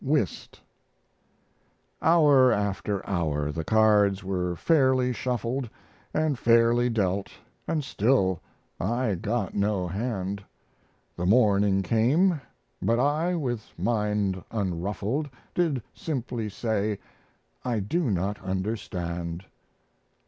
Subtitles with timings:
[0.03, 0.59] WHIST
[2.01, 5.69] Hour after hour the cards were fairly shuffled,
[6.11, 7.29] And fairly dealt,
[7.67, 8.39] and still
[8.79, 10.43] I got no hand;
[11.15, 12.41] The morning came;
[12.81, 16.97] but I, with mind unruffled, Did simply say,
[17.63, 19.45] "I do not understand."